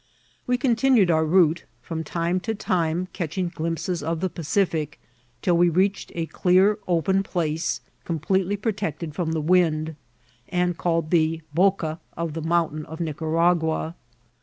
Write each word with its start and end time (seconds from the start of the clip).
We 0.47 0.57
eontinned 0.57 1.11
our 1.11 1.23
voate, 1.27 1.65
from 1.79 2.03
tioie 2.03 2.33
lo 2.47 2.55
tuM 2.55 3.05
cetrfiif 3.09 3.53
glimpeeo 3.53 4.01
of 4.01 4.19
the 4.19 4.31
Pteific, 4.31 4.93
till 5.43 5.55
we 5.55 5.69
readMd 5.69 6.11
a 6.15 6.25
clear, 6.25 6.79
open 6.87 7.21
place, 7.21 7.81
completel 8.03 8.49
j 8.49 8.57
protected 8.57 9.13
firom 9.13 9.33
the 9.33 9.43
wiad, 9.43 9.95
and 10.49 10.75
called 10.75 11.13
Ae 11.13 11.43
Boca 11.53 11.99
of 12.17 12.33
the 12.33 12.41
Moimtain 12.41 12.83
of 12.85 12.97
Nicaiagaa. 12.97 13.93